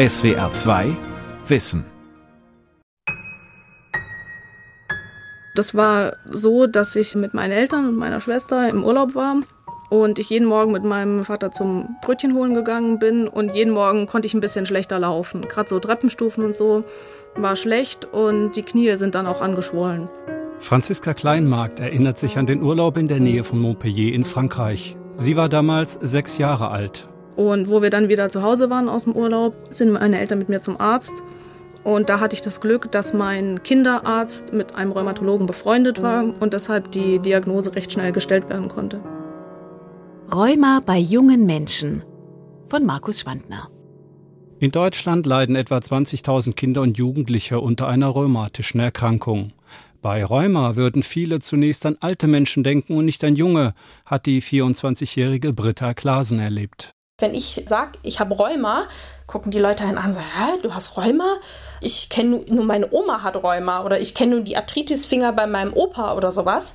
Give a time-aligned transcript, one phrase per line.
[0.00, 0.96] SWR 2
[1.46, 1.84] Wissen.
[5.54, 9.36] Das war so, dass ich mit meinen Eltern und meiner Schwester im Urlaub war
[9.90, 14.06] und ich jeden Morgen mit meinem Vater zum Brötchen holen gegangen bin und jeden Morgen
[14.06, 15.46] konnte ich ein bisschen schlechter laufen.
[15.46, 16.84] Gerade so Treppenstufen und so
[17.36, 20.08] war schlecht und die Knie sind dann auch angeschwollen.
[20.60, 24.96] Franziska Kleinmarkt erinnert sich an den Urlaub in der Nähe von Montpellier in Frankreich.
[25.18, 27.09] Sie war damals sechs Jahre alt.
[27.40, 30.50] Und wo wir dann wieder zu Hause waren aus dem Urlaub, sind meine Eltern mit
[30.50, 31.22] mir zum Arzt.
[31.82, 36.52] Und da hatte ich das Glück, dass mein Kinderarzt mit einem Rheumatologen befreundet war und
[36.52, 39.00] deshalb die Diagnose recht schnell gestellt werden konnte.
[40.30, 42.02] Rheuma bei jungen Menschen
[42.68, 43.70] von Markus Schwandner.
[44.58, 49.54] In Deutschland leiden etwa 20.000 Kinder und Jugendliche unter einer rheumatischen Erkrankung.
[50.02, 53.72] Bei Rheuma würden viele zunächst an alte Menschen denken und nicht an junge,
[54.04, 56.92] hat die 24-jährige Britta Klasen erlebt.
[57.20, 58.88] Wenn ich sage, ich habe Rheuma,
[59.26, 61.36] gucken die Leute einen an und sagen, hä, du hast Rheuma?
[61.82, 65.74] Ich kenne nur, meine Oma hat Rheuma oder ich kenne nur die Arthritisfinger bei meinem
[65.74, 66.74] Opa oder sowas.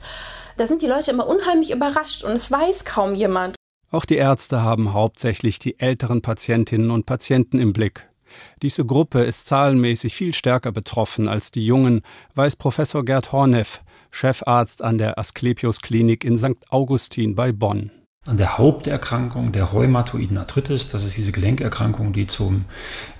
[0.57, 3.55] Da sind die Leute immer unheimlich überrascht und es weiß kaum jemand.
[3.91, 8.07] Auch die Ärzte haben hauptsächlich die älteren Patientinnen und Patienten im Blick.
[8.61, 12.01] Diese Gruppe ist zahlenmäßig viel stärker betroffen als die Jungen,
[12.35, 13.81] weiß Professor Gerd Horneff,
[14.11, 16.69] Chefarzt an der Asklepios Klinik in St.
[16.69, 17.91] Augustin bei Bonn
[18.25, 20.87] an der Haupterkrankung der rheumatoiden Arthritis.
[20.87, 22.65] Das ist diese Gelenkerkrankung, die zum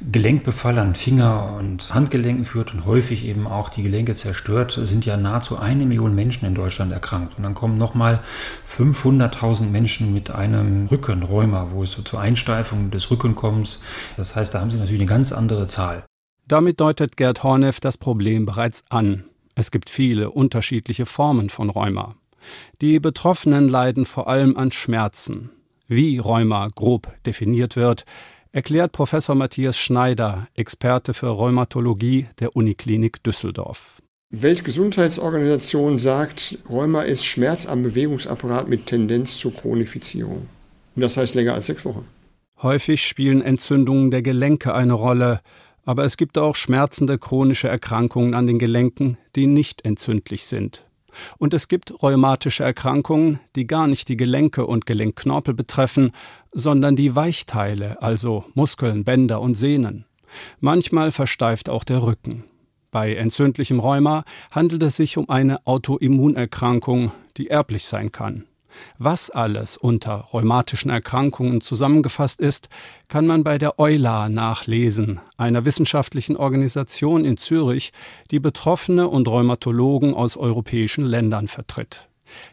[0.02, 5.16] Gelenkbefall an Finger- und Handgelenken führt und häufig eben auch die Gelenke zerstört, sind ja
[5.16, 7.38] nahezu eine Million Menschen in Deutschland erkrankt.
[7.38, 8.20] Und dann kommen nochmal
[8.68, 13.80] 500.000 Menschen mit einem Rückenrheuma, wo es so zur Einsteifung des Rückens kommt.
[14.18, 16.04] Das heißt, da haben sie natürlich eine ganz andere Zahl.
[16.48, 19.26] Damit deutet Gerd Horneff das Problem bereits an.
[19.54, 22.16] Es gibt viele unterschiedliche Formen von Rheuma.
[22.82, 25.50] Die Betroffenen leiden vor allem an Schmerzen.
[25.88, 28.06] Wie Rheuma grob definiert wird,
[28.52, 34.02] erklärt Professor Matthias Schneider, Experte für Rheumatologie der Uniklinik Düsseldorf.
[34.32, 40.50] Die Weltgesundheitsorganisation sagt, Rheuma ist Schmerz am Bewegungsapparat mit Tendenz zur Chronifizierung.
[40.96, 42.08] Und das heißt länger als sechs Wochen.
[42.62, 45.42] Häufig spielen Entzündungen der Gelenke eine Rolle,
[45.84, 50.85] aber es gibt auch schmerzende chronische Erkrankungen an den Gelenken, die nicht entzündlich sind.
[51.38, 56.12] Und es gibt rheumatische Erkrankungen, die gar nicht die Gelenke und Gelenkknorpel betreffen,
[56.52, 60.06] sondern die Weichteile, also Muskeln, Bänder und Sehnen.
[60.60, 62.44] Manchmal versteift auch der Rücken.
[62.92, 68.46] Bei entzündlichem Rheuma handelt es sich um eine Autoimmunerkrankung, die erblich sein kann.
[68.98, 72.70] Was alles unter rheumatischen Erkrankungen zusammengefasst ist,
[73.08, 77.92] kann man bei der EULA nachlesen, einer wissenschaftlichen Organisation in Zürich,
[78.32, 82.10] die Betroffene und Rheumatologen aus europäischen Ländern vertritt.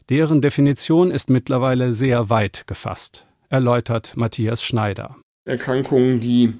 [0.08, 5.16] Deren Definition ist mittlerweile sehr weit gefasst, erläutert Matthias Schneider.
[5.44, 6.54] Erkrankungen, die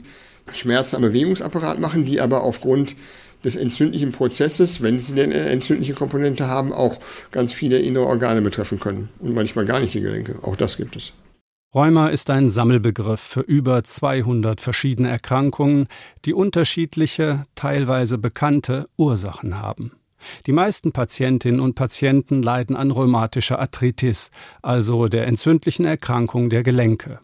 [0.52, 2.96] Schmerzen am Bewegungsapparat machen, die aber aufgrund
[3.44, 6.98] des entzündlichen Prozesses, wenn sie denn eine entzündliche Komponente haben, auch
[7.30, 10.36] ganz viele innere Organe betreffen können und manchmal gar nicht die Gelenke.
[10.42, 11.12] Auch das gibt es.
[11.74, 15.86] Rheuma ist ein Sammelbegriff für über 200 verschiedene Erkrankungen,
[16.26, 19.92] die unterschiedliche, teilweise bekannte Ursachen haben.
[20.46, 27.20] Die meisten Patientinnen und Patienten leiden an rheumatischer Arthritis, also der entzündlichen Erkrankung der Gelenke.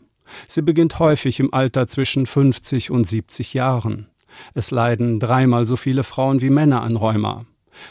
[0.46, 4.08] Sie beginnt häufig im Alter zwischen 50 und 70 Jahren.
[4.54, 7.44] Es leiden dreimal so viele Frauen wie Männer an Rheuma.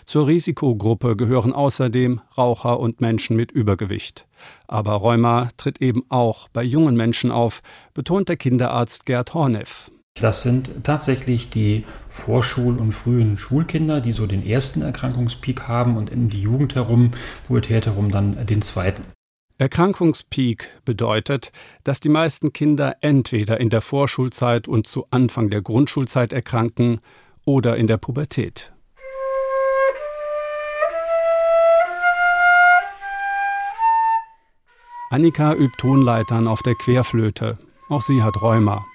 [0.05, 4.27] Zur Risikogruppe gehören außerdem Raucher und Menschen mit Übergewicht.
[4.67, 7.61] Aber Rheuma tritt eben auch bei jungen Menschen auf,
[7.93, 9.91] betont der Kinderarzt Gerd Horneff.
[10.19, 16.09] Das sind tatsächlich die Vorschul- und frühen Schulkinder, die so den ersten Erkrankungspeak haben und
[16.09, 17.11] in die Jugend herum,
[17.45, 19.03] Pubertät herum dann den zweiten.
[19.59, 21.51] Erkrankungspeak bedeutet,
[21.83, 27.01] dass die meisten Kinder entweder in der Vorschulzeit und zu Anfang der Grundschulzeit erkranken
[27.43, 28.71] oder in der Pubertät.
[35.09, 37.57] Annika übt Tonleitern auf der Querflöte.
[37.89, 38.85] Auch sie hat Rheuma.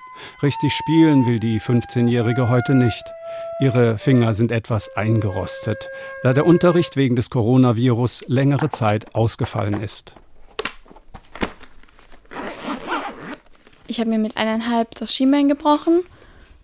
[0.42, 3.03] Richtig spielen will die 15-Jährige heute nicht.
[3.60, 5.88] Ihre Finger sind etwas eingerostet,
[6.22, 10.15] da der Unterricht wegen des Coronavirus längere Zeit ausgefallen ist.
[13.86, 16.00] Ich habe mir mit eineinhalb das Schienbein gebrochen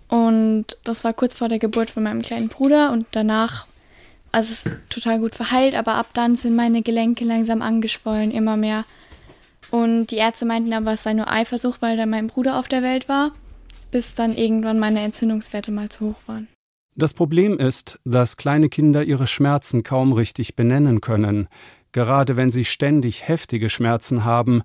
[0.08, 3.66] und das war kurz vor der Geburt von meinem kleinen Bruder und danach,
[4.32, 8.56] also es ist total gut verheilt, aber ab dann sind meine Gelenke langsam angeschwollen, immer
[8.56, 8.84] mehr.
[9.70, 12.82] Und die Ärzte meinten aber, es sei nur Eifersucht, weil dann mein Bruder auf der
[12.82, 13.32] Welt war,
[13.90, 16.48] bis dann irgendwann meine Entzündungswerte mal zu hoch waren.
[16.94, 21.48] Das Problem ist, dass kleine Kinder ihre Schmerzen kaum richtig benennen können.
[21.92, 24.62] Gerade wenn sie ständig heftige Schmerzen haben,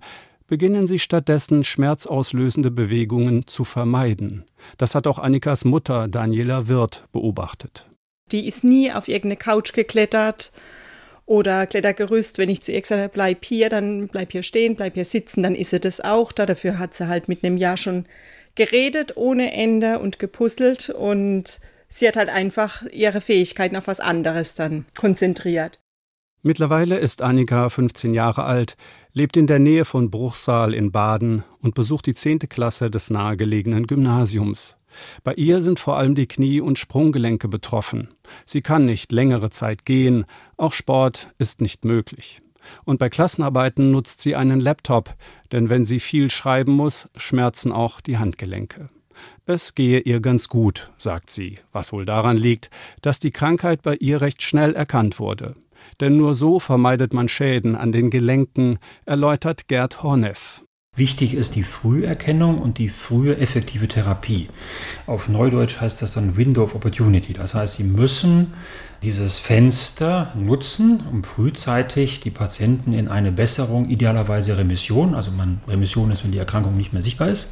[0.54, 4.44] beginnen sie stattdessen schmerzauslösende Bewegungen zu vermeiden.
[4.78, 7.88] Das hat auch Annikas Mutter Daniela Wirth beobachtet.
[8.30, 10.52] Die ist nie auf irgendeine Couch geklettert
[11.26, 12.38] oder Klettergerüst.
[12.38, 15.42] Wenn ich zu ihr gesagt habe, bleib hier, dann bleib hier stehen, bleib hier sitzen,
[15.42, 16.46] dann ist sie das auch da.
[16.46, 18.06] Dafür hat sie halt mit einem Jahr schon
[18.54, 21.58] geredet ohne Ende und gepuzzelt und
[21.88, 25.80] sie hat halt einfach ihre Fähigkeiten auf was anderes dann konzentriert.
[26.46, 28.76] Mittlerweile ist Annika 15 Jahre alt,
[29.14, 32.40] lebt in der Nähe von Bruchsal in Baden und besucht die 10.
[32.50, 34.76] Klasse des nahegelegenen Gymnasiums.
[35.22, 38.08] Bei ihr sind vor allem die Knie- und Sprunggelenke betroffen.
[38.44, 40.26] Sie kann nicht längere Zeit gehen,
[40.58, 42.42] auch Sport ist nicht möglich.
[42.84, 45.14] Und bei Klassenarbeiten nutzt sie einen Laptop,
[45.50, 48.90] denn wenn sie viel schreiben muss, schmerzen auch die Handgelenke.
[49.46, 52.68] Es gehe ihr ganz gut, sagt sie, was wohl daran liegt,
[53.00, 55.54] dass die Krankheit bei ihr recht schnell erkannt wurde
[56.00, 60.62] denn nur so vermeidet man Schäden an den Gelenken, erläutert Gerd Horneff.
[60.96, 64.48] Wichtig ist die Früherkennung und die frühe effektive Therapie.
[65.06, 67.32] Auf Neudeutsch heißt das dann Window of Opportunity.
[67.32, 68.54] Das heißt, Sie müssen
[69.04, 76.10] dieses Fenster nutzen, um frühzeitig die Patienten in eine Besserung, idealerweise Remission, also man, Remission
[76.10, 77.48] ist, wenn die Erkrankung nicht mehr sichtbar ist,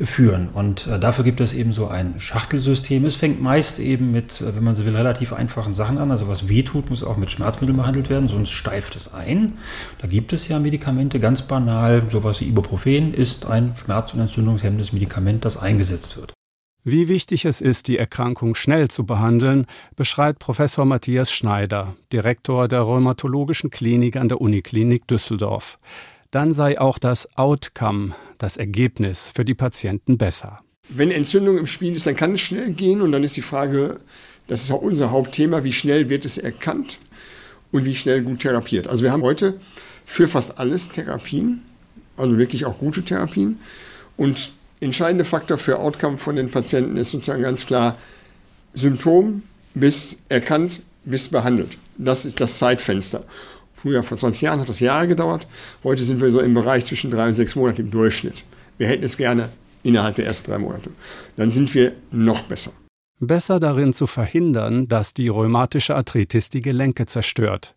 [0.00, 0.48] führen.
[0.48, 3.04] Und äh, dafür gibt es eben so ein Schachtelsystem.
[3.04, 6.10] Es fängt meist eben mit, äh, wenn man so will, relativ einfachen Sachen an.
[6.10, 9.58] Also was wehtut, muss auch mit Schmerzmitteln behandelt werden, sonst steift es ein.
[10.00, 14.94] Da gibt es ja Medikamente, ganz banal, sowas wie Ibuprofen ist ein schmerz- und entzündungshemmendes
[14.94, 16.37] Medikament, das eingesetzt wird.
[16.90, 22.80] Wie wichtig es ist, die Erkrankung schnell zu behandeln, beschreibt Professor Matthias Schneider, Direktor der
[22.80, 25.78] Rheumatologischen Klinik an der Uniklinik Düsseldorf.
[26.30, 30.60] Dann sei auch das Outcome, das Ergebnis für die Patienten besser.
[30.88, 33.98] Wenn Entzündung im Spiel ist, dann kann es schnell gehen und dann ist die Frage,
[34.46, 37.00] das ist auch unser Hauptthema, wie schnell wird es erkannt
[37.70, 38.88] und wie schnell gut therapiert.
[38.88, 39.60] Also wir haben heute
[40.06, 41.60] für fast alles Therapien,
[42.16, 43.60] also wirklich auch gute Therapien
[44.16, 47.96] und entscheidende Faktor für Outcome von den Patienten ist sozusagen ganz klar
[48.72, 49.42] Symptom
[49.74, 51.76] bis erkannt bis behandelt.
[51.96, 53.24] Das ist das Zeitfenster.
[53.74, 55.46] Früher, vor 20 Jahren, hat das Jahre gedauert.
[55.84, 58.44] Heute sind wir so im Bereich zwischen drei und sechs Monaten im Durchschnitt.
[58.76, 59.50] Wir hätten es gerne
[59.82, 60.90] innerhalb der ersten drei Monate.
[61.36, 62.72] Dann sind wir noch besser.
[63.20, 67.74] Besser darin zu verhindern, dass die rheumatische Arthritis die Gelenke zerstört.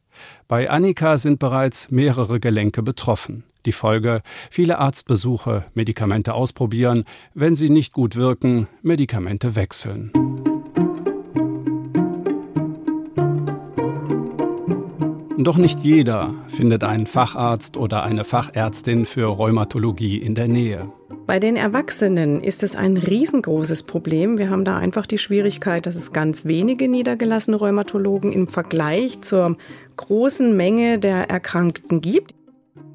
[0.48, 3.44] Bei Annika sind bereits mehrere Gelenke betroffen.
[3.66, 10.12] Die Folge viele Arztbesuche, Medikamente ausprobieren, wenn sie nicht gut wirken, Medikamente wechseln.
[15.38, 20.92] Doch nicht jeder findet einen Facharzt oder eine Fachärztin für Rheumatologie in der Nähe.
[21.26, 24.38] Bei den Erwachsenen ist es ein riesengroßes Problem.
[24.38, 29.56] Wir haben da einfach die Schwierigkeit, dass es ganz wenige niedergelassene Rheumatologen im Vergleich zur
[29.98, 32.36] großen Menge der Erkrankten gibt.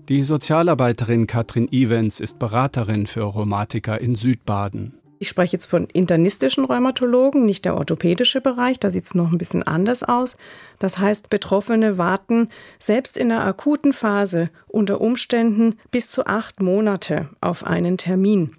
[0.08, 4.94] Die Sozialarbeiterin Katrin Evans ist Beraterin für Rheumatiker in Südbaden.
[5.19, 9.38] Ich spreche jetzt von internistischen Rheumatologen, nicht der orthopädische Bereich, da sieht es noch ein
[9.38, 10.37] bisschen anders aus.
[10.79, 17.29] Das heißt, Betroffene warten selbst in der akuten Phase unter Umständen bis zu acht Monate
[17.41, 18.52] auf einen Termin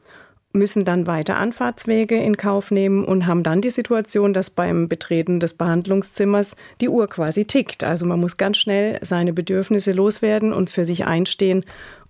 [0.57, 5.39] müssen dann weiter Anfahrtswege in Kauf nehmen und haben dann die Situation, dass beim Betreten
[5.39, 7.83] des Behandlungszimmers die Uhr quasi tickt.
[7.83, 11.63] Also man muss ganz schnell seine Bedürfnisse loswerden und für sich einstehen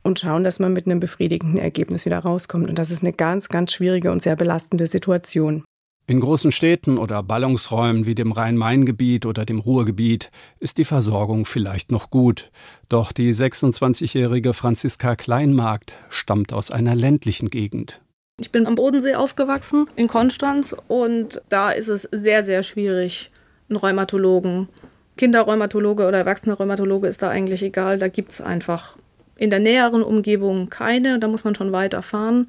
[0.03, 2.69] und schauen, dass man mit einem befriedigenden Ergebnis wieder rauskommt.
[2.69, 5.63] Und das ist eine ganz, ganz schwierige und sehr belastende Situation.
[6.09, 11.91] In großen Städten oder Ballungsräumen wie dem Rhein-Main-Gebiet oder dem Ruhrgebiet ist die Versorgung vielleicht
[11.91, 12.49] noch gut.
[12.87, 17.99] Doch die 26-jährige Franziska Kleinmarkt stammt aus einer ländlichen Gegend.
[18.39, 23.31] Ich bin am Bodensee aufgewachsen, in Konstanz, und da ist es sehr, sehr schwierig,
[23.69, 24.69] einen Rheumatologen,
[25.17, 27.97] Kinderrheumatologe oder Erwachsene-Rheumatologe ist da eigentlich egal.
[27.97, 28.97] Da gibt es einfach
[29.35, 32.47] in der näheren Umgebung keine, da muss man schon weiterfahren.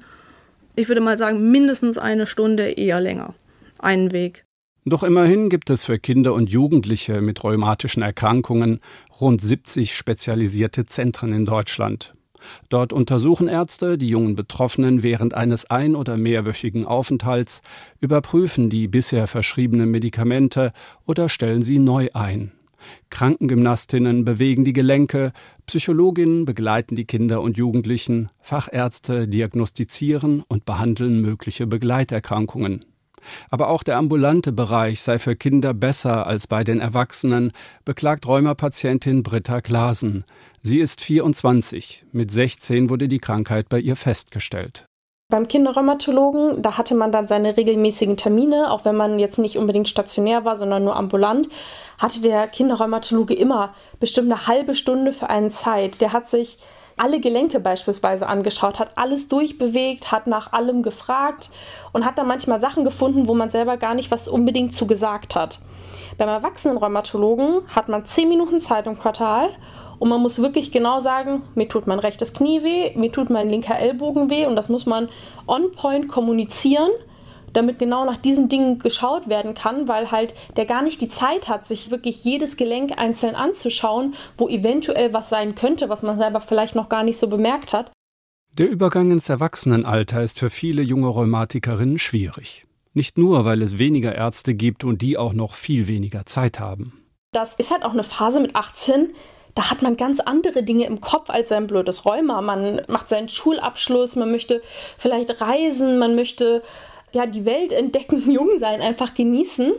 [0.75, 3.33] Ich würde mal sagen, mindestens eine Stunde, eher länger.
[3.79, 4.45] Einen Weg.
[4.85, 8.79] Doch immerhin gibt es für Kinder und Jugendliche mit rheumatischen Erkrankungen
[9.19, 12.13] rund 70 spezialisierte Zentren in Deutschland.
[12.69, 17.61] Dort untersuchen Ärzte die jungen Betroffenen während eines ein- oder mehrwöchigen Aufenthalts,
[17.99, 20.73] überprüfen die bisher verschriebenen Medikamente
[21.05, 22.51] oder stellen sie neu ein.
[23.09, 25.33] Krankengymnastinnen bewegen die Gelenke,
[25.65, 32.85] Psychologinnen begleiten die Kinder und Jugendlichen, Fachärzte diagnostizieren und behandeln mögliche Begleiterkrankungen.
[33.49, 37.51] Aber auch der ambulante Bereich sei für Kinder besser als bei den Erwachsenen,
[37.85, 40.25] beklagt Rheumapatientin Britta Glasen.
[40.61, 42.05] Sie ist 24.
[42.11, 44.85] Mit 16 wurde die Krankheit bei ihr festgestellt.
[45.31, 49.87] Beim Kinderrheumatologen, da hatte man dann seine regelmäßigen Termine, auch wenn man jetzt nicht unbedingt
[49.87, 51.49] stationär war, sondern nur ambulant,
[51.99, 56.01] hatte der Kinderrheumatologe immer bestimmt eine halbe Stunde für einen Zeit.
[56.01, 56.57] Der hat sich
[56.99, 61.49] alle Gelenke beispielsweise angeschaut, hat alles durchbewegt, hat nach allem gefragt
[61.93, 65.35] und hat dann manchmal Sachen gefunden, wo man selber gar nicht was unbedingt zu gesagt
[65.35, 65.59] hat.
[66.17, 69.49] Beim Erwachsenenrheumatologen hat man 10 Minuten Zeit im Quartal
[69.99, 73.49] und man muss wirklich genau sagen, mir tut mein rechtes Knie weh, mir tut mein
[73.49, 75.09] linker Ellbogen weh und das muss man
[75.47, 76.91] on point kommunizieren
[77.53, 81.47] damit genau nach diesen Dingen geschaut werden kann, weil halt der gar nicht die Zeit
[81.47, 86.41] hat, sich wirklich jedes Gelenk einzeln anzuschauen, wo eventuell was sein könnte, was man selber
[86.41, 87.91] vielleicht noch gar nicht so bemerkt hat.
[88.53, 92.65] Der Übergang ins Erwachsenenalter ist für viele junge Rheumatikerinnen schwierig.
[92.93, 96.93] Nicht nur, weil es weniger Ärzte gibt und die auch noch viel weniger Zeit haben.
[97.31, 99.13] Das ist halt auch eine Phase mit 18,
[99.55, 102.41] da hat man ganz andere Dinge im Kopf als sein blödes Rheuma.
[102.41, 104.61] Man macht seinen Schulabschluss, man möchte
[104.97, 106.61] vielleicht reisen, man möchte
[107.13, 109.73] ja, die Welt entdecken, jung sein, einfach genießen.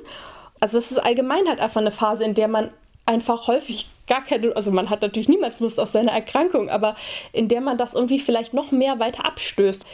[0.60, 2.70] Also es ist allgemein halt einfach eine Phase, in der man
[3.06, 6.96] einfach häufig gar keine, also man hat natürlich niemals Lust auf seine Erkrankung, aber
[7.32, 9.86] in der man das irgendwie vielleicht noch mehr weiter abstößt.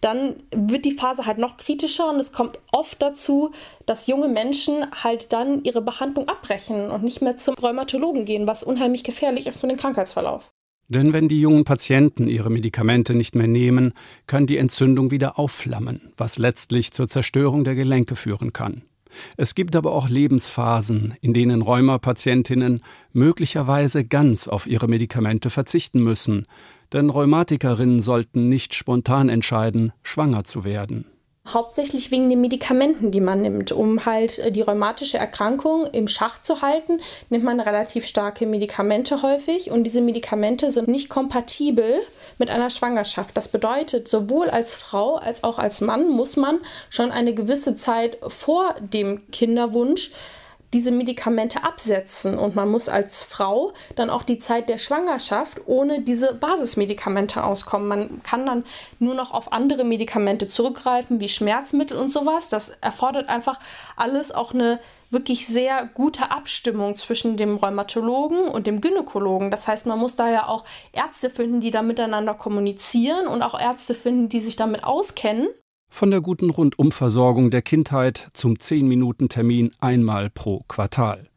[0.00, 3.52] Dann wird die Phase halt noch kritischer und es kommt oft dazu,
[3.84, 8.62] dass junge Menschen halt dann ihre Behandlung abbrechen und nicht mehr zum Rheumatologen gehen, was
[8.62, 10.50] unheimlich gefährlich ist für den Krankheitsverlauf.
[10.88, 13.92] Denn wenn die jungen Patienten ihre Medikamente nicht mehr nehmen,
[14.26, 18.82] kann die Entzündung wieder aufflammen, was letztlich zur Zerstörung der Gelenke führen kann.
[19.36, 26.46] Es gibt aber auch Lebensphasen, in denen Rheumapatientinnen möglicherweise ganz auf ihre Medikamente verzichten müssen,
[26.92, 31.04] denn Rheumatikerinnen sollten nicht spontan entscheiden, schwanger zu werden.
[31.52, 33.72] Hauptsächlich wegen den Medikamenten, die man nimmt.
[33.72, 37.00] Um halt äh, die rheumatische Erkrankung im Schach zu halten,
[37.30, 42.00] nimmt man relativ starke Medikamente häufig und diese Medikamente sind nicht kompatibel
[42.38, 43.36] mit einer Schwangerschaft.
[43.36, 48.18] Das bedeutet, sowohl als Frau als auch als Mann muss man schon eine gewisse Zeit
[48.26, 50.12] vor dem Kinderwunsch
[50.72, 56.02] diese Medikamente absetzen und man muss als Frau dann auch die Zeit der Schwangerschaft ohne
[56.02, 57.88] diese Basismedikamente auskommen.
[57.88, 58.64] Man kann dann
[58.98, 62.50] nur noch auf andere Medikamente zurückgreifen, wie Schmerzmittel und sowas.
[62.50, 63.58] Das erfordert einfach
[63.96, 64.78] alles auch eine
[65.10, 69.50] wirklich sehr gute Abstimmung zwischen dem Rheumatologen und dem Gynäkologen.
[69.50, 73.58] Das heißt, man muss da ja auch Ärzte finden, die da miteinander kommunizieren und auch
[73.58, 75.48] Ärzte finden, die sich damit auskennen.
[75.88, 81.28] Von der guten Rundumversorgung der Kindheit zum 10-Minuten-Termin einmal pro Quartal.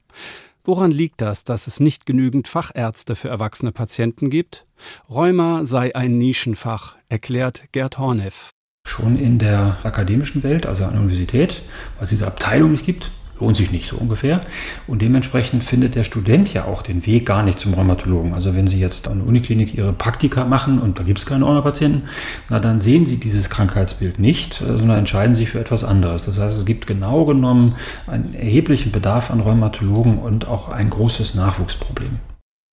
[0.63, 4.67] Woran liegt das, dass es nicht genügend Fachärzte für erwachsene Patienten gibt?
[5.10, 8.51] Rheuma sei ein Nischenfach, erklärt Gerd Horneff.
[8.88, 11.63] Schon in der akademischen Welt, also an der Universität,
[11.96, 14.39] weil es diese Abteilung nicht gibt, lohnt sich nicht so ungefähr.
[14.88, 18.33] Und dementsprechend findet der Student ja auch den Weg gar nicht zum Rheumatologen.
[18.33, 21.45] Also wenn Sie jetzt an der Uniklinik Ihre Praktika machen und da gibt es keine
[21.45, 22.03] Rheumapatienten,
[22.50, 26.24] na dann sehen Sie dieses Krankheitsbild nicht, äh, sondern entscheiden sich für etwas anderes.
[26.24, 27.75] Das heißt, es gibt genau genommen
[28.07, 32.19] einen erheblichen Bedarf an Rheumatologen und auch ein großes Nachwuchsproblem.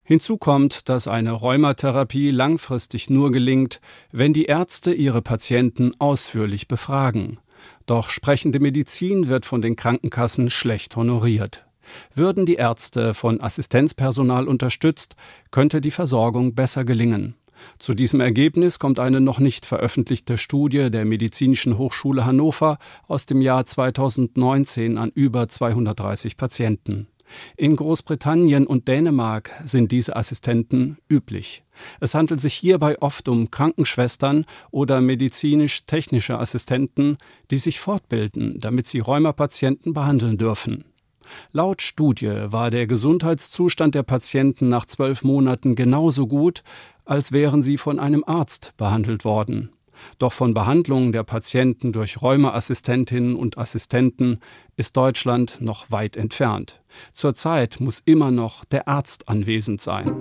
[0.03, 3.81] Hinzu kommt, dass eine Rheumatherapie langfristig nur gelingt,
[4.11, 7.39] wenn die Ärzte ihre Patienten ausführlich befragen.
[7.87, 11.65] Doch sprechende Medizin wird von den Krankenkassen schlecht honoriert.
[12.13, 15.15] Würden die Ärzte von Assistenzpersonal unterstützt,
[15.51, 17.35] könnte die Versorgung besser gelingen.
[17.79, 22.77] Zu diesem Ergebnis kommt eine noch nicht veröffentlichte Studie der Medizinischen Hochschule Hannover
[23.07, 27.07] aus dem Jahr 2019 an über 230 Patienten.
[27.55, 31.63] In Großbritannien und Dänemark sind diese Assistenten üblich.
[31.99, 37.17] Es handelt sich hierbei oft um Krankenschwestern oder medizinisch-technische Assistenten,
[37.51, 40.85] die sich fortbilden, damit sie Rheumapatienten behandeln dürfen.
[41.51, 46.63] Laut Studie war der Gesundheitszustand der Patienten nach zwölf Monaten genauso gut,
[47.05, 49.69] als wären sie von einem Arzt behandelt worden.
[50.19, 54.39] Doch von Behandlungen der Patienten durch Rheumaassistentinnen und Assistenten
[54.75, 56.81] ist Deutschland noch weit entfernt.
[57.13, 60.11] Zurzeit muss immer noch der Arzt anwesend sein.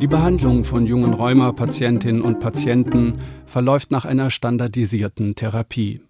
[0.00, 6.00] Die Behandlung von jungen Rheuma-Patientinnen und Patienten verläuft nach einer standardisierten Therapie.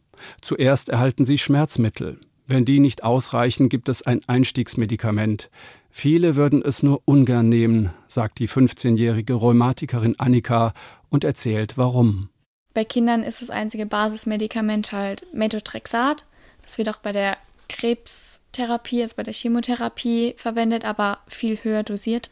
[0.42, 2.20] Zuerst erhalten sie Schmerzmittel.
[2.46, 5.50] Wenn die nicht ausreichen, gibt es ein Einstiegsmedikament.
[5.90, 10.72] Viele würden es nur ungern nehmen, sagt die 15-jährige Rheumatikerin Annika
[11.08, 12.28] und erzählt warum.
[12.74, 16.24] Bei Kindern ist das einzige Basismedikament halt Methotrexat.
[16.62, 17.36] Das wird auch bei der
[17.68, 22.30] Krebstherapie, also bei der Chemotherapie verwendet, aber viel höher dosiert.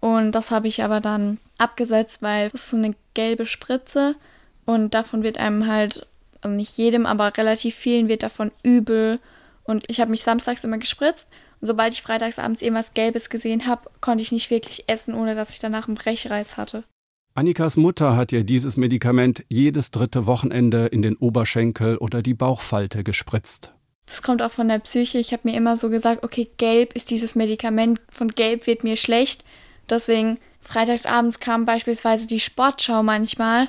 [0.00, 4.14] Und das habe ich aber dann abgesetzt, weil ist so eine gelbe Spritze
[4.64, 6.06] und davon wird einem halt
[6.40, 9.20] also nicht jedem, aber relativ vielen wird davon übel.
[9.64, 11.28] Und ich habe mich samstags immer gespritzt.
[11.60, 15.34] Und sobald ich freitags abends irgendwas Gelbes gesehen habe, konnte ich nicht wirklich essen, ohne
[15.34, 16.84] dass ich danach einen Brechreiz hatte.
[17.34, 23.04] Annikas Mutter hat ihr dieses Medikament jedes dritte Wochenende in den Oberschenkel oder die Bauchfalte
[23.04, 23.72] gespritzt.
[24.06, 25.18] Das kommt auch von der Psyche.
[25.18, 28.96] Ich habe mir immer so gesagt, okay, gelb ist dieses Medikament, von gelb wird mir
[28.96, 29.44] schlecht.
[29.88, 33.68] Deswegen freitagsabends kam beispielsweise die Sportschau manchmal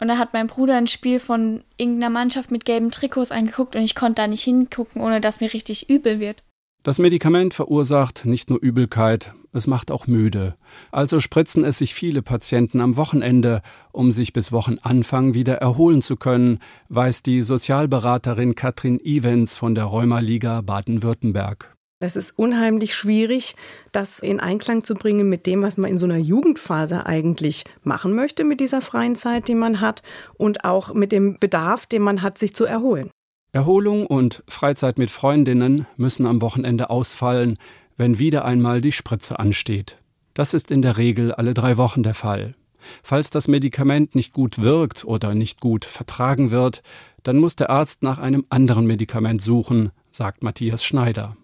[0.00, 3.82] und da hat mein Bruder ein Spiel von irgendeiner Mannschaft mit gelben Trikots angeguckt und
[3.82, 6.42] ich konnte da nicht hingucken, ohne dass mir richtig übel wird.
[6.84, 10.54] Das Medikament verursacht nicht nur Übelkeit, es macht auch müde.
[10.92, 13.62] Also spritzen es sich viele Patienten am Wochenende,
[13.92, 19.84] um sich bis Wochenanfang wieder erholen zu können, weiß die Sozialberaterin Katrin Evens von der
[19.84, 21.77] Rheumaliga Baden-Württemberg.
[22.00, 23.56] Es ist unheimlich schwierig,
[23.90, 28.14] das in Einklang zu bringen mit dem, was man in so einer Jugendphase eigentlich machen
[28.14, 30.04] möchte, mit dieser freien Zeit, die man hat,
[30.36, 33.10] und auch mit dem Bedarf, den man hat, sich zu erholen.
[33.50, 37.58] Erholung und Freizeit mit Freundinnen müssen am Wochenende ausfallen,
[37.96, 39.98] wenn wieder einmal die Spritze ansteht.
[40.34, 42.54] Das ist in der Regel alle drei Wochen der Fall.
[43.02, 46.82] Falls das Medikament nicht gut wirkt oder nicht gut vertragen wird,
[47.24, 51.36] dann muss der Arzt nach einem anderen Medikament suchen, sagt Matthias Schneider.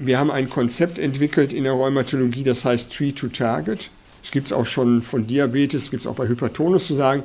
[0.00, 3.90] Wir haben ein Konzept entwickelt in der Rheumatologie, das heißt Tree to Target.
[4.22, 7.24] Es gibt es auch schon von Diabetes, gibt es auch bei Hypertonus zu sagen,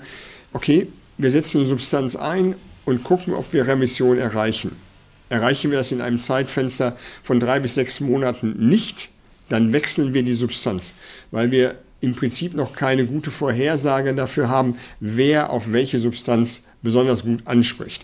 [0.53, 0.87] okay,
[1.19, 4.75] wir setzen eine Substanz ein und gucken, ob wir Remission erreichen.
[5.29, 9.09] Erreichen wir das in einem Zeitfenster von drei bis sechs Monaten nicht,
[9.49, 10.95] dann wechseln wir die Substanz,
[11.29, 17.23] weil wir im Prinzip noch keine gute Vorhersage dafür haben, wer auf welche Substanz besonders
[17.23, 18.03] gut anspricht.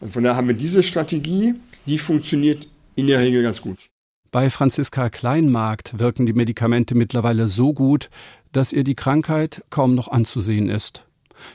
[0.00, 1.54] Also von daher haben wir diese Strategie,
[1.84, 3.90] die funktioniert in der Regel ganz gut.
[4.36, 8.10] Bei Franziska Kleinmarkt wirken die Medikamente mittlerweile so gut,
[8.52, 11.06] dass ihr die Krankheit kaum noch anzusehen ist.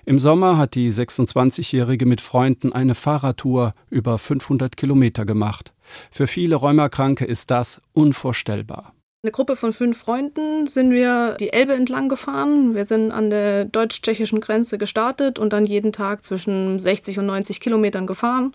[0.03, 5.73] Im Sommer hat die 26-Jährige mit Freunden eine Fahrradtour über 500 Kilometer gemacht.
[6.09, 8.95] Für viele Rheumakranke ist das unvorstellbar.
[9.21, 12.73] Eine Gruppe von fünf Freunden sind wir die Elbe entlang gefahren.
[12.73, 17.59] Wir sind an der deutsch-tschechischen Grenze gestartet und dann jeden Tag zwischen 60 und 90
[17.59, 18.53] Kilometern gefahren.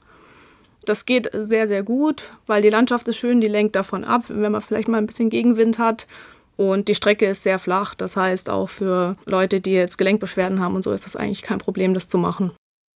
[0.86, 4.52] Das geht sehr, sehr gut, weil die Landschaft ist schön, die lenkt davon ab, wenn
[4.52, 6.06] man vielleicht mal ein bisschen Gegenwind hat.
[6.56, 7.94] Und die Strecke ist sehr flach.
[7.94, 11.58] Das heißt, auch für Leute, die jetzt Gelenkbeschwerden haben und so, ist das eigentlich kein
[11.58, 12.52] Problem, das zu machen.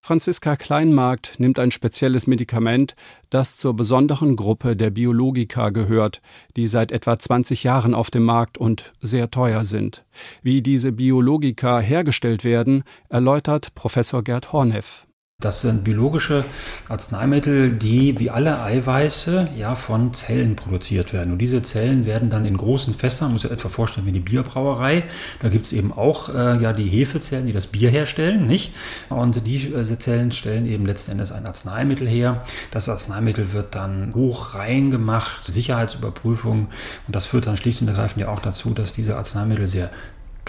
[0.06, 2.96] Franziska Kleinmarkt nimmt ein spezielles Medikament,
[3.30, 6.22] das zur besonderen Gruppe der Biologika gehört,
[6.56, 10.06] die seit etwa 20 Jahren auf dem Markt und sehr teuer sind.
[10.42, 15.06] Wie diese Biologika hergestellt werden, erläutert Professor Gerd Horneff.
[15.42, 16.44] Das sind biologische
[16.90, 21.32] Arzneimittel, die wie alle Eiweiße ja von Zellen produziert werden.
[21.32, 25.06] Und diese Zellen werden dann in großen Fässern, muss ich etwa vorstellen wie eine Bierbrauerei.
[25.40, 28.74] Da gibt es eben auch äh, ja die Hefezellen, die das Bier herstellen, nicht?
[29.08, 32.44] Und diese Zellen stellen eben letzten Endes ein Arzneimittel her.
[32.72, 36.68] Das Arzneimittel wird dann hoch rein gemacht, Sicherheitsüberprüfung.
[37.08, 39.90] Und das führt dann schlicht und ergreifend ja auch dazu, dass diese Arzneimittel sehr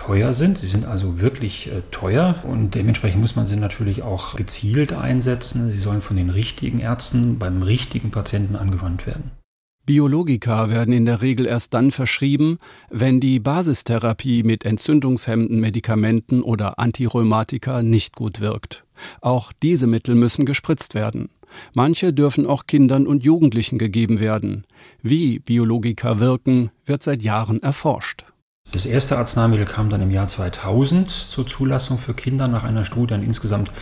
[0.01, 0.57] teuer sind.
[0.57, 5.71] Sie sind also wirklich äh, teuer und dementsprechend muss man sie natürlich auch gezielt einsetzen.
[5.71, 9.31] Sie sollen von den richtigen Ärzten beim richtigen Patienten angewandt werden.
[9.85, 12.59] Biologika werden in der Regel erst dann verschrieben,
[12.89, 18.85] wenn die Basistherapie mit entzündungshemmenden Medikamenten oder Antirheumatika nicht gut wirkt.
[19.21, 21.29] Auch diese Mittel müssen gespritzt werden.
[21.75, 24.65] Manche dürfen auch Kindern und Jugendlichen gegeben werden.
[25.03, 28.25] Wie Biologika wirken, wird seit Jahren erforscht.
[28.73, 33.15] Das erste Arzneimittel kam dann im Jahr 2000 zur Zulassung für Kinder nach einer Studie
[33.15, 33.73] an insgesamt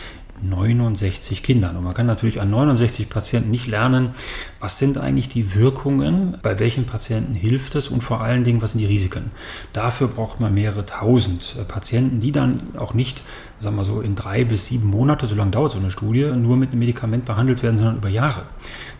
[0.41, 1.77] 69 Kindern.
[1.77, 4.11] Und man kann natürlich an 69 Patienten nicht lernen,
[4.59, 8.71] was sind eigentlich die Wirkungen, bei welchen Patienten hilft es und vor allen Dingen, was
[8.71, 9.31] sind die Risiken.
[9.73, 13.23] Dafür braucht man mehrere tausend äh, Patienten, die dann auch nicht,
[13.59, 16.57] sagen wir so, in drei bis sieben Monate, so lange dauert so eine Studie, nur
[16.57, 18.43] mit einem Medikament behandelt werden, sondern über Jahre.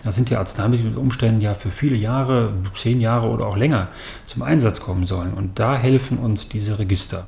[0.03, 3.89] Da sind die Arzneimittel mit Umständen ja für viele Jahre, zehn Jahre oder auch länger
[4.25, 5.33] zum Einsatz kommen sollen.
[5.33, 7.27] Und da helfen uns diese Register.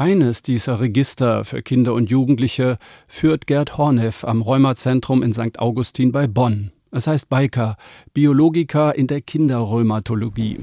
[0.00, 5.58] Eines dieser Register für Kinder und Jugendliche führt Gerd Horneff am Rheumazentrum in St.
[5.58, 6.72] Augustin bei Bonn.
[6.90, 7.76] Es heißt BIKA,
[8.14, 10.60] Biologika in der Kinderrheumatologie.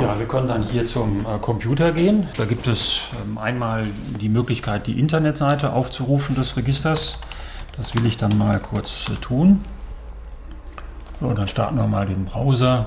[0.00, 2.28] Ja, wir können dann hier zum äh, Computer gehen.
[2.38, 3.86] Da gibt es ähm, einmal
[4.22, 7.18] die Möglichkeit, die Internetseite aufzurufen des Registers.
[7.76, 9.60] Das will ich dann mal kurz äh, tun.
[11.20, 12.86] So, dann starten wir mal den Browser.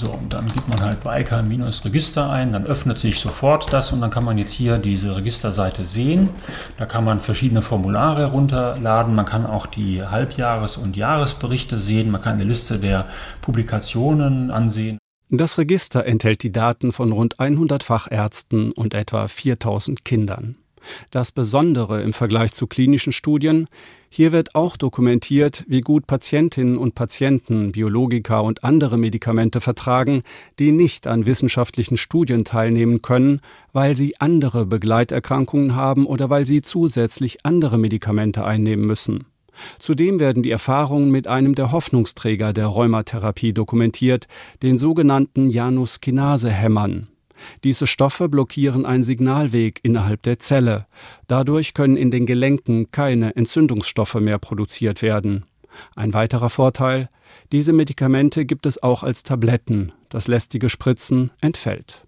[0.00, 4.10] So, und dann gibt man halt Biker-Register ein, dann öffnet sich sofort das und dann
[4.10, 6.28] kann man jetzt hier diese Registerseite sehen.
[6.76, 12.22] Da kann man verschiedene Formulare herunterladen, man kann auch die Halbjahres- und Jahresberichte sehen, man
[12.22, 13.06] kann eine Liste der
[13.40, 14.98] Publikationen ansehen.
[15.30, 20.56] Das Register enthält die Daten von rund 100 Fachärzten und etwa 4000 Kindern.
[21.10, 23.66] Das Besondere im Vergleich zu klinischen Studien,
[24.10, 30.22] hier wird auch dokumentiert, wie gut Patientinnen und Patienten Biologika und andere Medikamente vertragen,
[30.58, 33.40] die nicht an wissenschaftlichen Studien teilnehmen können,
[33.72, 39.26] weil sie andere Begleiterkrankungen haben oder weil sie zusätzlich andere Medikamente einnehmen müssen.
[39.78, 44.26] Zudem werden die Erfahrungen mit einem der Hoffnungsträger der Rheumatherapie dokumentiert,
[44.62, 47.08] den sogenannten Januskinase-Hämmern.
[47.64, 50.86] Diese Stoffe blockieren einen Signalweg innerhalb der Zelle.
[51.26, 55.44] Dadurch können in den Gelenken keine Entzündungsstoffe mehr produziert werden.
[55.96, 57.08] Ein weiterer Vorteil,
[57.52, 59.92] diese Medikamente gibt es auch als Tabletten.
[60.08, 62.04] Das lästige Spritzen entfällt.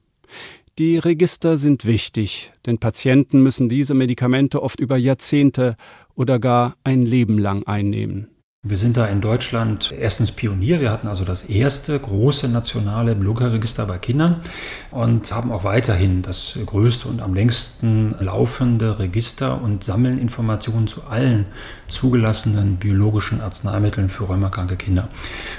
[0.78, 5.76] Die Register sind wichtig, denn Patienten müssen diese Medikamente oft über Jahrzehnte
[6.14, 8.28] oder gar ein Leben lang einnehmen.
[8.62, 10.82] Wir sind da in Deutschland erstens Pionier.
[10.82, 14.42] Wir hatten also das erste große nationale Blutregister bei Kindern
[14.90, 21.04] und haben auch weiterhin das größte und am längsten laufende Register und sammeln Informationen zu
[21.04, 21.48] allen
[21.90, 25.08] zugelassenen biologischen Arzneimitteln für rheumakranke Kinder.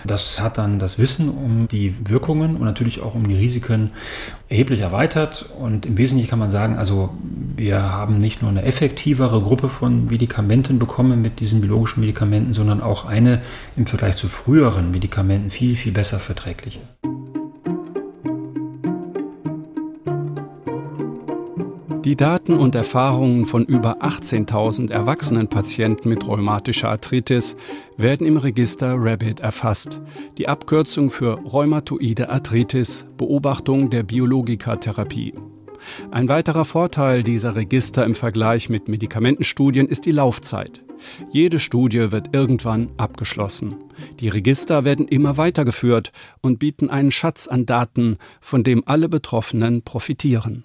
[0.05, 3.91] Das hat dann das Wissen um die Wirkungen und natürlich auch um die Risiken
[4.49, 7.11] erheblich erweitert und im Wesentlichen kann man sagen, also
[7.55, 12.81] wir haben nicht nur eine effektivere Gruppe von Medikamenten bekommen mit diesen biologischen Medikamenten, sondern
[12.81, 13.41] auch eine
[13.77, 16.79] im Vergleich zu früheren Medikamenten viel, viel besser verträgliche.
[22.03, 27.55] Die Daten und Erfahrungen von über 18.000 erwachsenen Patienten mit rheumatischer Arthritis
[27.95, 30.01] werden im Register RABBIT erfasst,
[30.39, 35.35] die Abkürzung für Rheumatoide Arthritis, Beobachtung der Biologikatherapie.
[36.09, 40.83] Ein weiterer Vorteil dieser Register im Vergleich mit Medikamentenstudien ist die Laufzeit.
[41.29, 43.75] Jede Studie wird irgendwann abgeschlossen.
[44.19, 46.11] Die Register werden immer weitergeführt
[46.41, 50.63] und bieten einen Schatz an Daten, von dem alle Betroffenen profitieren.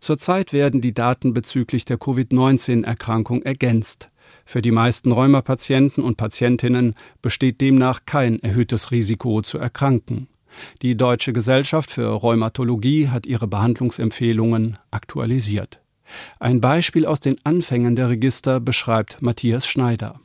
[0.00, 4.10] Zurzeit werden die Daten bezüglich der Covid-19-Erkrankung ergänzt.
[4.44, 10.28] Für die meisten Rheumapatienten und Patientinnen besteht demnach kein erhöhtes Risiko zu erkranken.
[10.82, 15.80] Die Deutsche Gesellschaft für Rheumatologie hat ihre Behandlungsempfehlungen aktualisiert.
[16.38, 20.20] Ein Beispiel aus den Anfängen der Register beschreibt Matthias Schneider.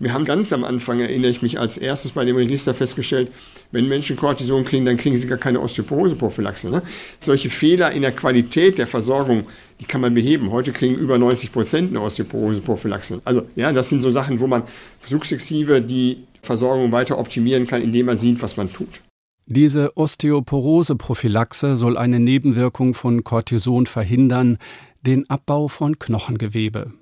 [0.00, 3.30] Wir haben ganz am Anfang, erinnere ich mich, als erstes bei dem Register festgestellt,
[3.70, 6.68] wenn Menschen Cortison kriegen, dann kriegen sie gar keine Osteoporose-Prophylaxe.
[6.68, 6.82] Ne?
[7.20, 9.46] Solche Fehler in der Qualität der Versorgung,
[9.80, 10.50] die kann man beheben.
[10.50, 13.22] Heute kriegen über 90 Prozent eine Osteoporose-Prophylaxe.
[13.24, 14.64] Also ja, das sind so Sachen, wo man
[15.06, 19.00] sukzessive die Versorgung weiter optimieren kann, indem man sieht, was man tut.
[19.46, 24.58] Diese Osteoporose-Prophylaxe soll eine Nebenwirkung von Cortison verhindern,
[25.02, 26.92] den Abbau von Knochengewebe.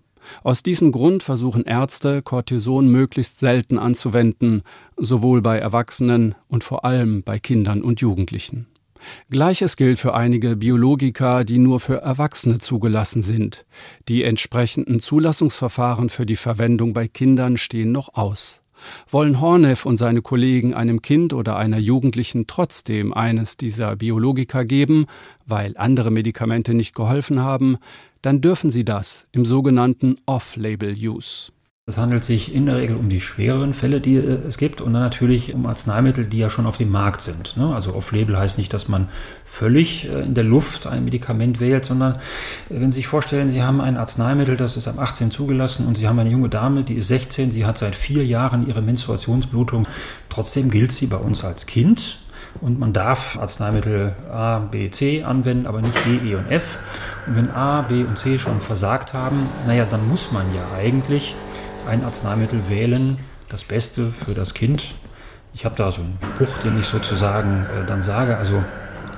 [0.43, 4.63] Aus diesem Grund versuchen Ärzte, Cortison möglichst selten anzuwenden,
[4.97, 8.67] sowohl bei Erwachsenen und vor allem bei Kindern und Jugendlichen.
[9.31, 13.65] Gleiches gilt für einige Biologika, die nur für Erwachsene zugelassen sind.
[14.09, 18.61] Die entsprechenden Zulassungsverfahren für die Verwendung bei Kindern stehen noch aus.
[19.09, 25.07] Wollen Horneff und seine Kollegen einem Kind oder einer Jugendlichen trotzdem eines dieser Biologika geben,
[25.47, 27.79] weil andere Medikamente nicht geholfen haben,
[28.23, 31.53] dann dürfen sie das im sogenannten Off-Label-Use.
[31.85, 34.93] Es handelt sich in der Regel um die schwereren Fälle, die äh, es gibt, und
[34.93, 37.57] dann natürlich um Arzneimittel, die ja schon auf dem Markt sind.
[37.57, 37.75] Ne?
[37.75, 39.09] Also Off-Label heißt nicht, dass man
[39.45, 42.19] völlig äh, in der Luft ein Medikament wählt, sondern äh,
[42.69, 46.07] wenn Sie sich vorstellen, Sie haben ein Arzneimittel, das ist am 18 zugelassen und Sie
[46.07, 49.89] haben eine junge Dame, die ist 16, sie hat seit vier Jahren ihre Menstruationsblutung,
[50.29, 52.22] trotzdem gilt sie bei uns als Kind
[52.63, 56.79] und man darf Arzneimittel A, B, C anwenden, aber nicht D, E und F.
[57.27, 61.35] Und wenn A, B und C schon versagt haben, naja, dann muss man ja eigentlich
[61.89, 64.95] ein Arzneimittel wählen, das Beste für das Kind.
[65.53, 68.37] Ich habe da so einen Spruch, den ich sozusagen äh, dann sage.
[68.37, 68.63] Also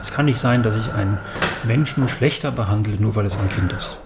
[0.00, 1.18] es kann nicht sein, dass ich einen
[1.64, 3.98] Menschen schlechter behandle, nur weil es ein Kind ist.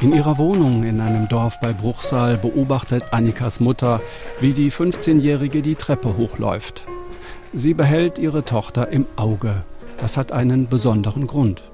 [0.00, 4.00] In ihrer Wohnung in einem Dorf bei Bruchsal beobachtet Annikas Mutter,
[4.38, 6.84] wie die 15-Jährige die Treppe hochläuft.
[7.52, 9.64] Sie behält ihre Tochter im Auge.
[10.00, 11.64] Das hat einen besonderen Grund.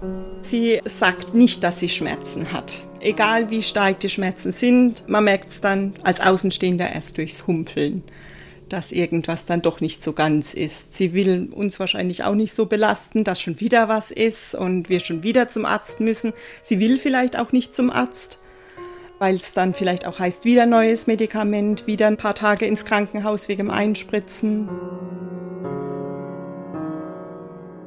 [0.41, 2.83] Sie sagt nicht, dass sie Schmerzen hat.
[3.01, 8.03] Egal wie stark die Schmerzen sind, man merkt es dann als Außenstehender erst durchs Humpeln,
[8.69, 10.95] dass irgendwas dann doch nicht so ganz ist.
[10.95, 15.01] Sie will uns wahrscheinlich auch nicht so belasten, dass schon wieder was ist und wir
[15.01, 16.33] schon wieder zum Arzt müssen.
[16.63, 18.39] Sie will vielleicht auch nicht zum Arzt,
[19.19, 23.49] weil es dann vielleicht auch heißt, wieder neues Medikament, wieder ein paar Tage ins Krankenhaus
[23.49, 24.69] wegen Einspritzen.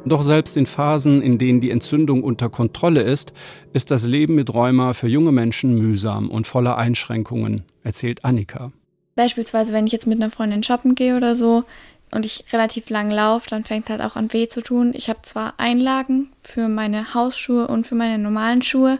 [0.05, 3.33] Doch selbst in Phasen, in denen die Entzündung unter Kontrolle ist,
[3.73, 8.71] ist das Leben mit Rheuma für junge Menschen mühsam und voller Einschränkungen, erzählt Annika.
[9.17, 11.63] Beispielsweise, wenn ich jetzt mit einer Freundin shoppen gehe oder so
[12.11, 14.93] und ich relativ lang laufe, dann fängt es halt auch an weh zu tun.
[14.95, 18.99] Ich habe zwar Einlagen für meine Hausschuhe und für meine normalen Schuhe,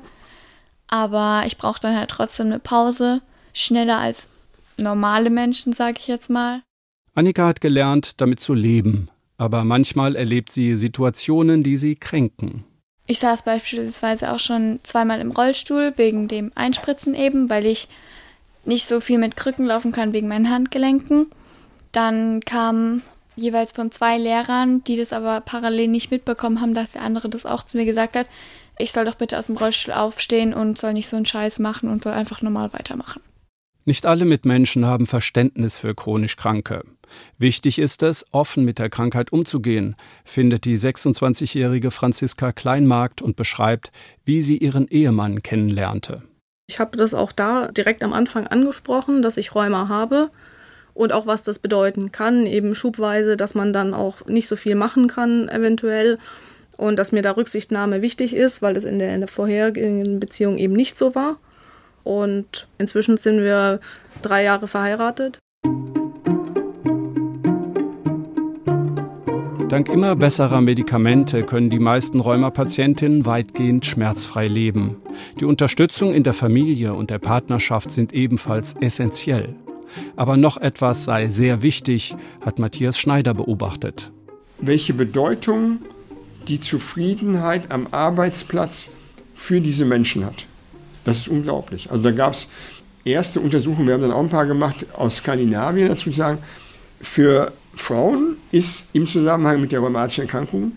[0.88, 3.22] aber ich brauche dann halt trotzdem eine Pause,
[3.54, 4.28] schneller als
[4.78, 6.64] normale Menschen, sage ich jetzt mal.
[7.14, 12.64] Annika hat gelernt, damit zu leben, Aber manchmal erlebt sie Situationen, die sie kränken.
[13.06, 17.88] Ich saß beispielsweise auch schon zweimal im Rollstuhl wegen dem Einspritzen eben, weil ich
[18.68, 21.28] nicht so viel mit Krücken laufen kann wegen meinen Handgelenken.
[21.92, 23.02] Dann kam
[23.36, 27.46] jeweils von zwei Lehrern, die das aber parallel nicht mitbekommen haben, dass der andere das
[27.46, 28.28] auch zu mir gesagt hat,
[28.80, 31.90] ich soll doch bitte aus dem Rollstuhl aufstehen und soll nicht so einen Scheiß machen
[31.90, 33.22] und soll einfach normal weitermachen.
[33.86, 36.84] Nicht alle Mitmenschen haben Verständnis für chronisch Kranke.
[37.38, 43.92] Wichtig ist es, offen mit der Krankheit umzugehen, findet die 26-jährige Franziska Kleinmarkt und beschreibt,
[44.26, 46.24] wie sie ihren Ehemann kennenlernte.
[46.70, 50.30] Ich habe das auch da direkt am Anfang angesprochen, dass ich Rheuma habe
[50.94, 54.76] und auch was das bedeuten kann, eben schubweise, dass man dann auch nicht so viel
[54.76, 56.18] machen kann eventuell
[56.76, 60.58] und dass mir da Rücksichtnahme wichtig ist, weil es in der, in der vorherigen Beziehung
[60.58, 61.38] eben nicht so war.
[62.04, 63.80] Und inzwischen sind wir
[64.22, 65.40] drei Jahre verheiratet.
[69.70, 74.96] Dank immer besserer Medikamente können die meisten Rheumapatientinnen weitgehend schmerzfrei leben.
[75.42, 79.56] Die Unterstützung in der Familie und der Partnerschaft sind ebenfalls essentiell.
[80.16, 84.14] Aber noch etwas sei sehr wichtig, hat Matthias Schneider beobachtet.
[84.60, 85.80] Welche Bedeutung
[86.48, 88.94] die Zufriedenheit am Arbeitsplatz
[89.36, 90.46] für diese Menschen hat.
[91.04, 91.92] Das ist unglaublich.
[91.92, 92.52] Also da gab es
[93.04, 96.38] erste Untersuchungen, wir haben dann auch ein paar gemacht aus Skandinavien dazu sagen,
[97.02, 100.74] für Frauen ist im Zusammenhang mit der rheumatischen Erkrankung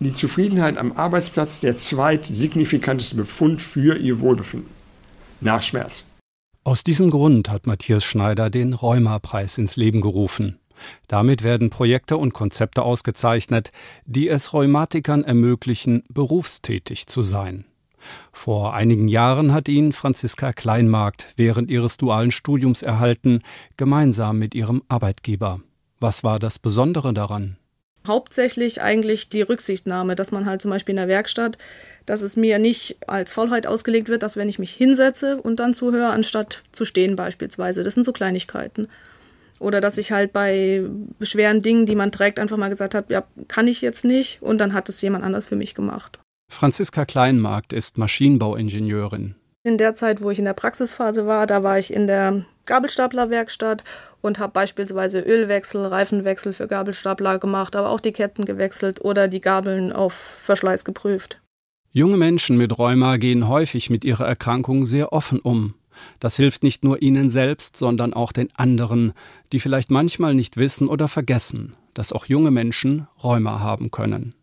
[0.00, 4.70] die Zufriedenheit am Arbeitsplatz der zweitsignifikanteste Befund für ihr Wohlbefinden
[5.40, 6.04] nach Schmerz.
[6.64, 10.58] Aus diesem Grund hat Matthias Schneider den Rheuma-Preis ins Leben gerufen.
[11.08, 13.70] Damit werden Projekte und Konzepte ausgezeichnet,
[14.04, 17.64] die es Rheumatikern ermöglichen, berufstätig zu sein.
[18.32, 23.42] Vor einigen Jahren hat ihn Franziska Kleinmarkt während ihres dualen Studiums erhalten,
[23.76, 25.60] gemeinsam mit ihrem Arbeitgeber.
[26.02, 27.56] Was war das Besondere daran?
[28.04, 31.58] Hauptsächlich eigentlich die Rücksichtnahme, dass man halt zum Beispiel in der Werkstatt,
[32.06, 35.74] dass es mir nicht als Vollheit ausgelegt wird, dass wenn ich mich hinsetze und dann
[35.74, 37.84] zuhöre, anstatt zu stehen beispielsweise.
[37.84, 38.88] Das sind so Kleinigkeiten.
[39.60, 40.84] Oder dass ich halt bei
[41.20, 44.58] schweren Dingen, die man trägt, einfach mal gesagt habe, ja, kann ich jetzt nicht und
[44.58, 46.18] dann hat es jemand anders für mich gemacht.
[46.48, 49.36] Franziska Kleinmarkt ist Maschinenbauingenieurin.
[49.64, 53.84] In der Zeit, wo ich in der Praxisphase war, da war ich in der Gabelstaplerwerkstatt
[54.20, 59.40] und habe beispielsweise Ölwechsel, Reifenwechsel für Gabelstapler gemacht, aber auch die Ketten gewechselt oder die
[59.40, 61.40] Gabeln auf Verschleiß geprüft.
[61.92, 65.74] Junge Menschen mit Rheuma gehen häufig mit ihrer Erkrankung sehr offen um.
[66.18, 69.12] Das hilft nicht nur ihnen selbst, sondern auch den anderen,
[69.52, 74.34] die vielleicht manchmal nicht wissen oder vergessen, dass auch junge Menschen Rheuma haben können.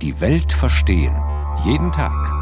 [0.00, 1.14] Die Welt verstehen.
[1.64, 2.41] Jeden Tag.